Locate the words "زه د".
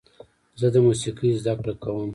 0.59-0.75